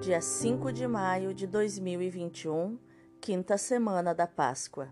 [0.00, 2.78] dia 5 de maio de 2021,
[3.20, 4.88] quinta semana da Páscoa.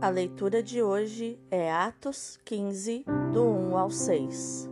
[0.00, 4.70] A leitura de hoje é Atos 15, do 1 ao 6.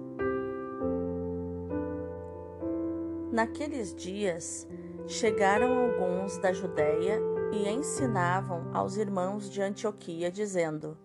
[3.31, 4.69] Naqueles dias,
[5.07, 7.19] chegaram alguns da Judéia
[7.53, 10.99] e ensinavam aos irmãos de Antioquia, dizendo: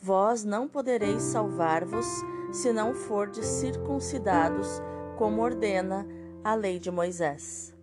[0.00, 2.06] Vós não podereis salvar-vos
[2.52, 4.80] se não fordes circuncidados,
[5.16, 6.06] como ordena
[6.44, 7.74] a lei de Moisés.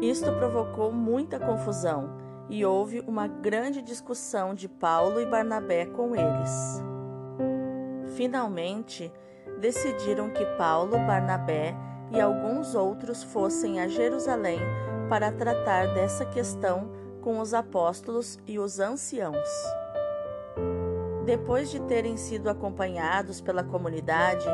[0.00, 2.16] Isto provocou muita confusão
[2.48, 6.82] e houve uma grande discussão de Paulo e Barnabé com eles.
[8.16, 9.12] Finalmente,
[9.60, 11.76] decidiram que Paulo, Barnabé
[12.10, 14.58] e alguns outros fossem a Jerusalém
[15.08, 19.48] para tratar dessa questão com os apóstolos e os anciãos.
[21.24, 24.46] Depois de terem sido acompanhados pela comunidade,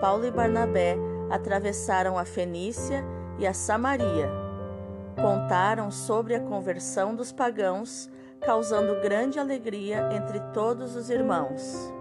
[0.00, 0.96] Paulo e Barnabé
[1.30, 3.04] atravessaram a Fenícia
[3.38, 4.30] e a Samaria.
[5.20, 11.92] Contaram sobre a conversão dos pagãos, causando grande alegria entre todos os irmãos.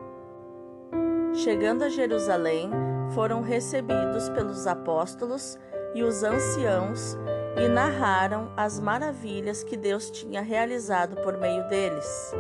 [1.34, 2.70] Chegando a Jerusalém,
[3.14, 5.58] foram recebidos pelos apóstolos
[5.94, 7.18] e os anciãos
[7.58, 12.34] e narraram as maravilhas que Deus tinha realizado por meio deles.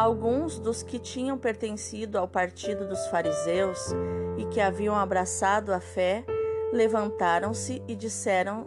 [0.00, 3.90] Alguns dos que tinham pertencido ao partido dos fariseus
[4.38, 6.24] e que haviam abraçado a fé
[6.72, 8.64] levantaram-se e disseram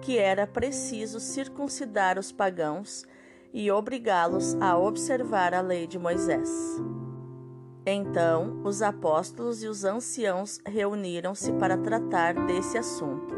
[0.00, 3.06] que era preciso circuncidar os pagãos
[3.52, 6.50] e obrigá-los a observar a lei de Moisés.
[7.86, 13.32] Então os apóstolos e os anciãos reuniram-se para tratar desse assunto.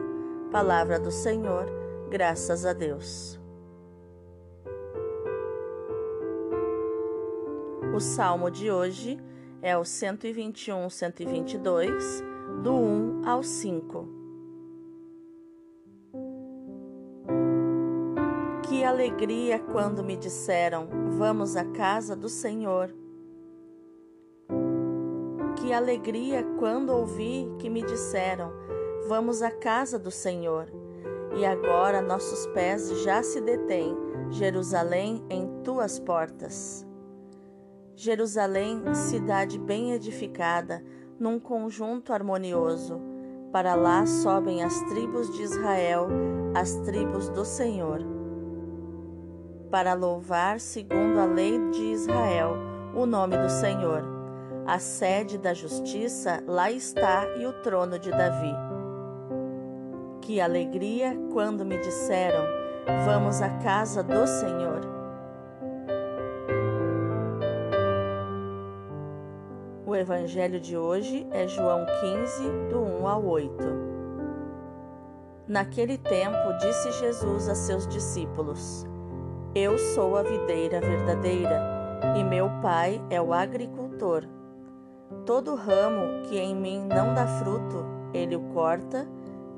[0.50, 1.66] Palavra do Senhor,
[2.08, 3.43] graças a Deus.
[7.94, 9.20] O salmo de hoje
[9.62, 12.24] é o 121, 122,
[12.60, 14.08] do 1 ao 5.
[18.68, 22.92] Que alegria quando me disseram: Vamos à casa do Senhor.
[25.54, 28.50] Que alegria quando ouvi que me disseram:
[29.06, 30.66] Vamos à casa do Senhor.
[31.36, 33.96] E agora nossos pés já se detêm,
[34.30, 36.83] Jerusalém, em tuas portas.
[37.96, 40.82] Jerusalém, cidade bem edificada,
[41.18, 43.00] num conjunto harmonioso.
[43.52, 46.08] Para lá sobem as tribos de Israel,
[46.54, 48.00] as tribos do Senhor.
[49.70, 52.56] Para louvar, segundo a lei de Israel,
[52.96, 54.02] o nome do Senhor.
[54.66, 58.54] A sede da justiça lá está e o trono de Davi.
[60.20, 62.44] Que alegria quando me disseram:
[63.04, 64.93] Vamos à casa do Senhor.
[69.94, 73.64] O evangelho de hoje é João 15, do 1 ao 8.
[75.46, 78.84] Naquele tempo, disse Jesus a seus discípulos:
[79.54, 81.62] Eu sou a videira verdadeira
[82.16, 84.24] e meu Pai é o agricultor.
[85.24, 89.06] Todo ramo que em mim não dá fruto, ele o corta,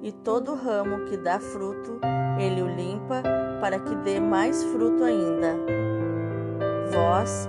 [0.02, 1.98] e todo ramo que dá fruto,
[2.38, 3.22] ele o limpa,
[3.58, 5.56] para que dê mais fruto ainda.
[6.92, 7.48] Vós,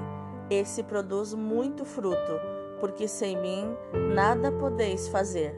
[0.51, 2.39] esse produz muito fruto,
[2.79, 3.75] porque sem mim
[4.13, 5.55] nada podeis fazer.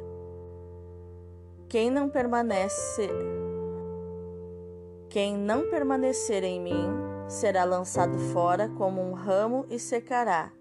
[1.67, 3.09] Quem não permanece
[5.13, 6.89] quem não permanecer em mim
[7.27, 10.51] será lançado fora como um ramo e secará.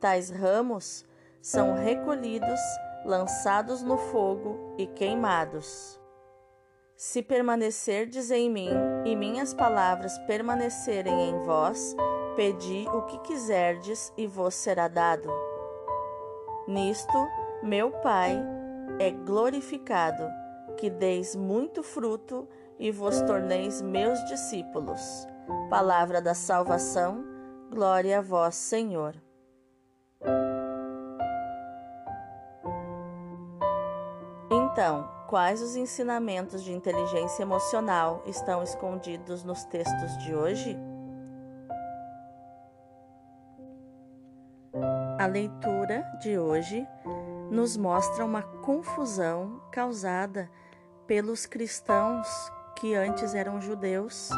[0.00, 1.04] Tais ramos
[1.40, 2.58] são recolhidos,
[3.04, 6.00] lançados no fogo e queimados.
[6.96, 8.70] Se permanecerdes em mim
[9.04, 11.94] e minhas palavras permanecerem em vós,
[12.36, 15.30] Pedi o que quiserdes e vos será dado.
[16.66, 17.28] Nisto,
[17.62, 18.42] meu Pai
[18.98, 20.24] é glorificado,
[20.76, 22.48] que deis muito fruto
[22.78, 25.28] e vos torneis meus discípulos.
[25.70, 27.24] Palavra da salvação,
[27.70, 29.14] glória a vós, Senhor.
[34.50, 40.76] Então, quais os ensinamentos de inteligência emocional estão escondidos nos textos de hoje?
[45.34, 46.86] Leitura de hoje
[47.50, 50.48] nos mostra uma confusão causada
[51.08, 52.28] pelos cristãos
[52.76, 54.30] que antes eram judeus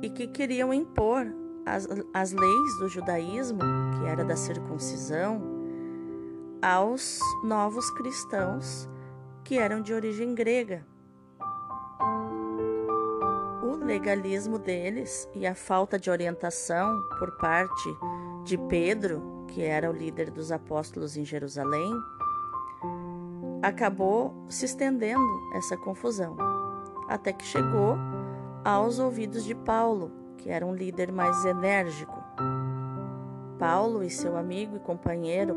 [0.00, 1.26] e que queriam impor
[1.66, 5.42] as, as leis do judaísmo, que era da circuncisão,
[6.62, 8.88] aos novos cristãos
[9.44, 10.82] que eram de origem grega.
[13.62, 17.94] O legalismo deles e a falta de orientação por parte
[18.44, 21.92] de Pedro, que era o líder dos apóstolos em Jerusalém,
[23.62, 26.36] acabou se estendendo essa confusão,
[27.08, 27.96] até que chegou
[28.64, 32.22] aos ouvidos de Paulo, que era um líder mais enérgico.
[33.58, 35.56] Paulo e seu amigo e companheiro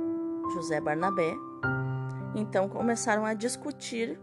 [0.53, 1.35] José Barnabé
[2.35, 4.19] então começaram a discutir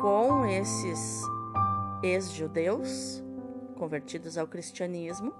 [0.00, 1.22] com esses
[2.02, 3.22] ex-judeus
[3.76, 5.32] convertidos ao cristianismo,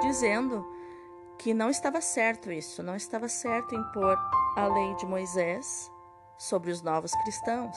[0.00, 0.64] dizendo
[1.38, 4.16] que não estava certo isso, não estava certo impor
[4.56, 5.90] a lei de Moisés
[6.38, 7.76] sobre os novos cristãos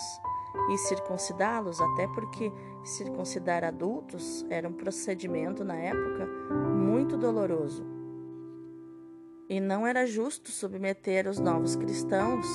[0.69, 2.51] e circuncidá-los, até porque
[2.83, 7.85] circuncidar adultos era um procedimento na época muito doloroso.
[9.49, 12.45] E não era justo submeter os novos cristãos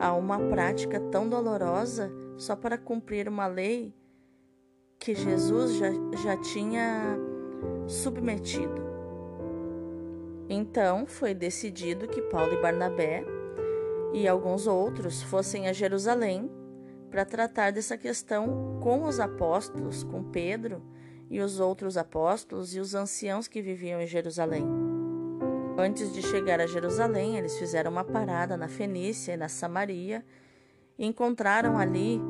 [0.00, 3.94] a uma prática tão dolorosa só para cumprir uma lei
[4.98, 5.90] que Jesus já,
[6.22, 7.16] já tinha
[7.86, 8.87] submetido.
[10.48, 13.24] Então foi decidido que Paulo e Barnabé
[14.12, 16.50] e alguns outros fossem a Jerusalém
[17.10, 20.82] para tratar dessa questão com os apóstolos, com Pedro
[21.30, 24.66] e os outros apóstolos e os anciãos que viviam em Jerusalém.
[25.76, 30.24] Antes de chegar a Jerusalém, eles fizeram uma parada na Fenícia e na Samaria
[30.98, 32.20] e encontraram ali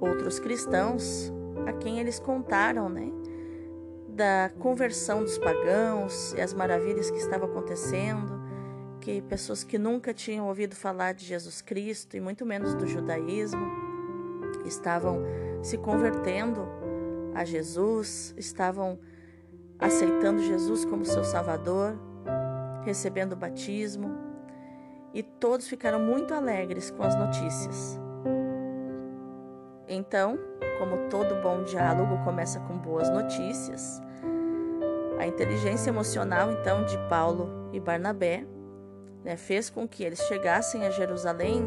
[0.00, 1.32] outros cristãos
[1.66, 3.10] a quem eles contaram, né,
[4.18, 8.36] da conversão dos pagãos e as maravilhas que estavam acontecendo
[9.00, 13.64] que pessoas que nunca tinham ouvido falar de Jesus Cristo e muito menos do judaísmo
[14.66, 15.22] estavam
[15.62, 16.68] se convertendo
[17.32, 18.98] a Jesus, estavam
[19.78, 21.96] aceitando Jesus como seu Salvador,
[22.84, 24.10] recebendo o batismo,
[25.14, 27.98] e todos ficaram muito alegres com as notícias.
[29.86, 30.36] Então,
[30.80, 34.02] como todo bom diálogo começa com boas notícias,
[35.18, 38.46] a inteligência emocional então de Paulo e Barnabé
[39.24, 41.62] né, fez com que eles chegassem a Jerusalém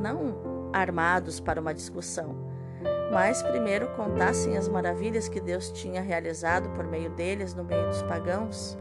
[0.00, 2.36] não armados para uma discussão,
[3.12, 8.02] mas primeiro contassem as maravilhas que Deus tinha realizado por meio deles no meio dos
[8.02, 8.76] pagãos.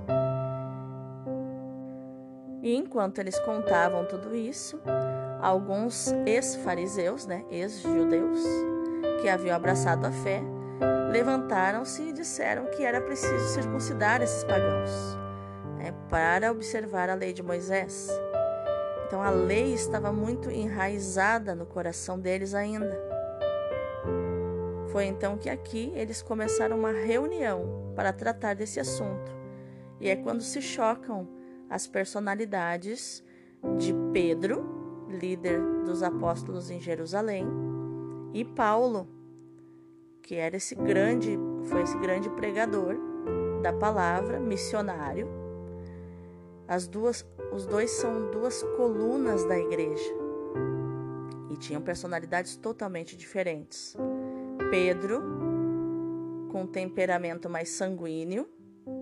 [2.61, 4.81] E enquanto eles contavam tudo isso,
[5.39, 8.43] alguns ex-fariseus, né, ex-judeus,
[9.21, 10.41] que haviam abraçado a fé,
[11.11, 15.17] levantaram-se e disseram que era preciso circuncidar esses pagãos
[15.77, 18.09] né, para observar a lei de Moisés.
[19.05, 22.99] Então a lei estava muito enraizada no coração deles ainda.
[24.89, 29.31] Foi então que aqui eles começaram uma reunião para tratar desse assunto.
[29.99, 31.27] E é quando se chocam
[31.69, 33.23] as personalidades
[33.77, 37.47] de Pedro, líder dos apóstolos em Jerusalém,
[38.33, 39.07] e Paulo,
[40.27, 42.97] que era esse grande, foi esse grande pregador
[43.63, 45.25] da palavra, missionário,
[46.67, 50.13] as duas, os dois são duas colunas da igreja.
[51.49, 53.95] E tinham personalidades totalmente diferentes.
[54.69, 55.23] Pedro,
[56.51, 58.49] com temperamento mais sanguíneo,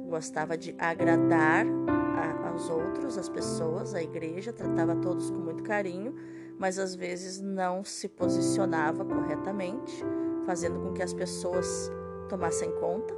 [0.08, 6.14] gostava de agradar a, aos outros, as pessoas, a igreja, tratava todos com muito carinho,
[6.60, 10.06] mas às vezes não se posicionava corretamente,
[10.46, 11.92] fazendo com que as pessoas
[12.30, 13.14] tomassem conta.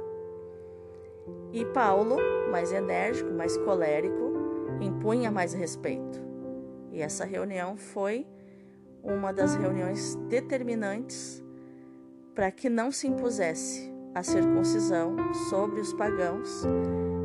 [1.52, 2.16] E Paulo,
[2.50, 4.32] mais enérgico, mais colérico,
[4.80, 6.18] impunha mais respeito.
[6.92, 8.26] E essa reunião foi
[9.02, 11.42] uma das reuniões determinantes
[12.34, 15.16] para que não se impusesse a circuncisão
[15.48, 16.64] sobre os pagãos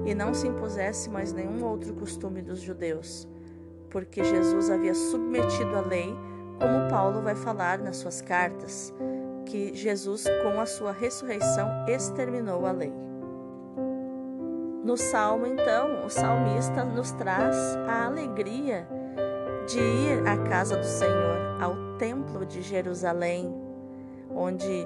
[0.06, 3.28] e não se impusesse mais nenhum outro costume dos judeus,
[3.90, 6.14] porque Jesus havia submetido a lei,
[6.60, 8.94] como Paulo vai falar nas suas cartas,
[9.54, 12.92] que Jesus, com a sua ressurreição, exterminou a lei.
[14.84, 17.56] No salmo, então, o salmista nos traz
[17.88, 18.88] a alegria
[19.68, 23.54] de ir à casa do Senhor, ao templo de Jerusalém,
[24.32, 24.86] onde,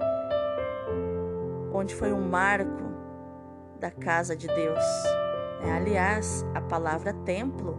[1.71, 2.91] onde foi um marco
[3.79, 4.83] da casa de Deus.
[5.63, 7.77] É, aliás, a palavra templo,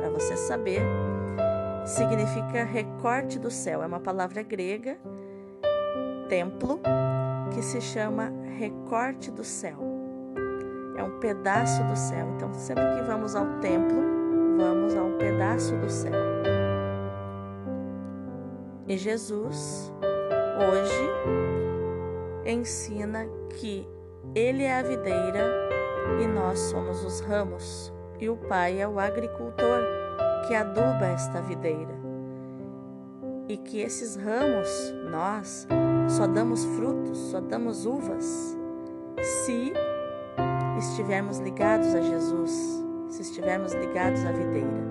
[0.00, 0.82] para você saber,
[1.86, 3.84] significa recorte do céu.
[3.84, 4.98] É uma palavra grega,
[6.28, 6.80] templo,
[7.54, 9.78] que se chama recorte do céu.
[10.96, 12.26] É um pedaço do céu.
[12.36, 14.02] Então, sempre que vamos ao templo,
[14.56, 16.12] vamos a um pedaço do céu.
[18.86, 19.92] E Jesus,
[20.58, 21.10] hoje,
[22.46, 23.86] ensina que
[24.34, 25.68] Ele é a videira
[26.22, 29.82] e nós somos os ramos, e o Pai é o agricultor
[30.46, 31.94] que aduba esta videira.
[33.46, 34.68] E que esses ramos,
[35.10, 35.66] nós,
[36.08, 38.56] só damos frutos, só damos uvas,
[39.22, 39.72] se
[40.78, 44.88] estivermos ligados a Jesus, se estivermos ligados à videira.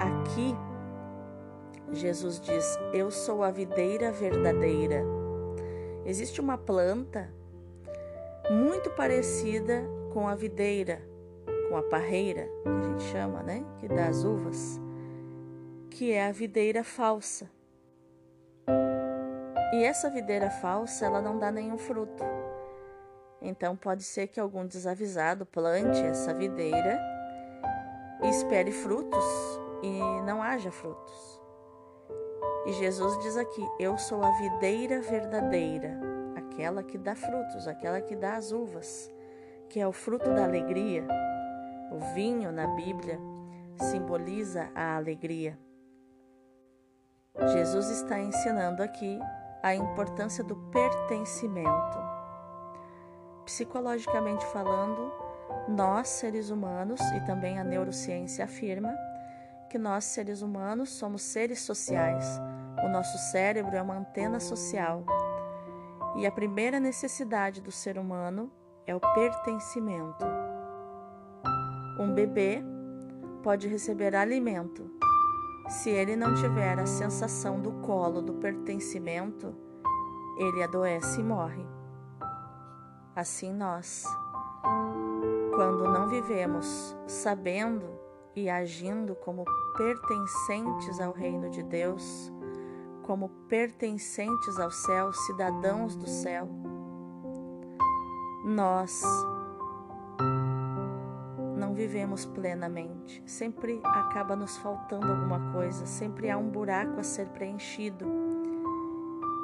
[0.00, 0.54] Aqui,
[1.92, 5.02] Jesus diz: Eu sou a videira verdadeira.
[6.04, 7.32] Existe uma planta
[8.50, 11.02] muito parecida com a videira,
[11.68, 13.64] com a parreira, que a gente chama, né?
[13.78, 14.80] Que dá as uvas,
[15.90, 17.57] que é a videira falsa.
[19.72, 22.24] E essa videira falsa, ela não dá nenhum fruto.
[23.40, 26.98] Então pode ser que algum desavisado plante essa videira
[28.22, 29.24] e espere frutos
[29.82, 31.40] e não haja frutos.
[32.66, 35.98] E Jesus diz aqui: Eu sou a videira verdadeira,
[36.34, 39.10] aquela que dá frutos, aquela que dá as uvas,
[39.68, 41.06] que é o fruto da alegria.
[41.92, 43.20] O vinho na Bíblia
[43.76, 45.58] simboliza a alegria.
[47.52, 49.18] Jesus está ensinando aqui
[49.62, 51.98] a importância do pertencimento.
[53.44, 55.12] Psicologicamente falando,
[55.68, 58.94] nós, seres humanos, e também a neurociência afirma,
[59.68, 62.40] que nós, seres humanos, somos seres sociais.
[62.84, 65.04] O nosso cérebro é uma antena social.
[66.16, 68.50] E a primeira necessidade do ser humano
[68.86, 70.24] é o pertencimento.
[71.98, 72.62] Um bebê
[73.42, 74.97] pode receber alimento.
[75.68, 79.54] Se ele não tiver a sensação do colo, do pertencimento,
[80.38, 81.66] ele adoece e morre.
[83.14, 84.04] Assim nós,
[85.54, 87.84] quando não vivemos sabendo
[88.34, 89.44] e agindo como
[89.76, 92.32] pertencentes ao reino de Deus,
[93.02, 96.48] como pertencentes ao céu, cidadãos do céu,
[98.42, 99.02] nós
[101.78, 103.22] vivemos plenamente.
[103.24, 108.04] Sempre acaba nos faltando alguma coisa, sempre há um buraco a ser preenchido.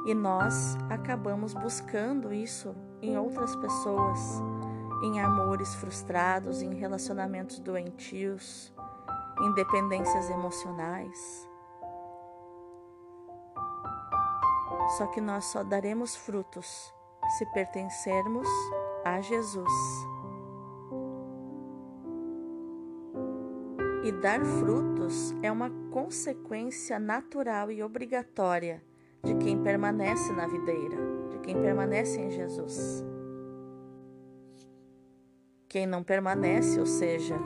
[0.04, 4.18] E nós acabamos buscando isso em outras pessoas,
[5.04, 8.74] em amores frustrados, em relacionamentos doentios,
[9.40, 11.48] em dependências emocionais.
[14.98, 16.92] Só que nós só daremos frutos
[17.38, 18.48] se pertencermos
[19.04, 20.13] a Jesus.
[24.04, 28.82] E dar frutos é uma consequência natural e obrigatória
[29.24, 33.04] de quem permanece na videira quem permanece em Jesus.
[35.68, 37.36] Quem não permanece, ou seja,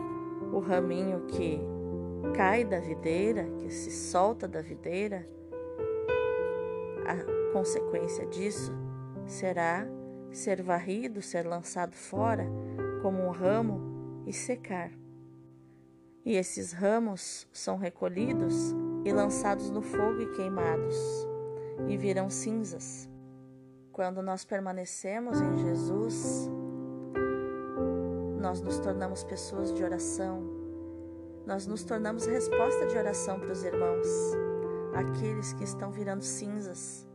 [0.53, 1.61] o raminho que
[2.37, 5.29] cai da videira, que se solta da videira,
[7.07, 8.73] a consequência disso
[9.27, 9.87] será
[10.31, 12.47] ser varrido, ser lançado fora
[13.03, 14.93] como um ramo e secar.
[16.25, 20.97] E esses ramos são recolhidos e lançados no fogo e queimados,
[21.89, 23.09] e virão cinzas.
[23.93, 26.51] Quando nós permanecemos em Jesus,
[28.41, 30.43] nós nos tornamos pessoas de oração,
[31.47, 34.07] nós nos tornamos resposta de oração para os irmãos,
[34.95, 37.09] aqueles que estão virando cinzas,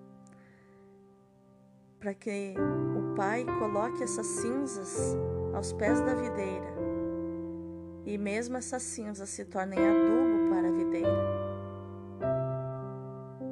[2.00, 2.56] para que
[2.98, 5.16] o Pai coloque essas cinzas
[5.54, 6.83] aos pés da videira
[8.06, 11.44] e mesmo essas cinzas se tornem adubo para a videira.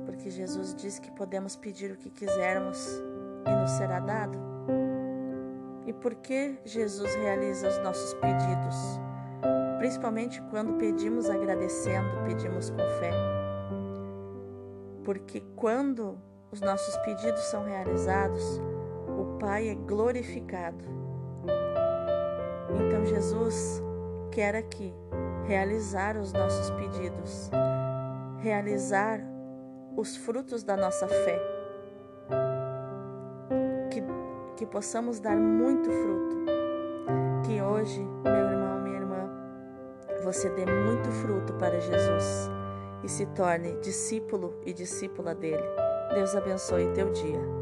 [0.06, 3.02] Porque Jesus diz que podemos pedir o que quisermos
[3.48, 4.38] e nos será dado?
[5.86, 8.76] E por que Jesus realiza os nossos pedidos?
[9.80, 13.12] Principalmente quando pedimos agradecendo, pedimos com fé.
[15.04, 16.20] Porque quando
[16.52, 18.62] os nossos pedidos são realizados,
[19.18, 20.86] o Pai é glorificado.
[22.70, 23.82] Então Jesus
[24.32, 24.94] quer aqui
[25.46, 27.50] realizar os nossos pedidos,
[28.40, 29.20] realizar
[29.96, 31.62] os frutos da nossa fé
[34.62, 36.38] que possamos dar muito fruto.
[37.48, 39.28] Que hoje, meu irmão, minha irmã,
[40.24, 42.48] você dê muito fruto para Jesus
[43.04, 45.64] e se torne discípulo e discípula dele.
[46.14, 47.61] Deus abençoe teu dia.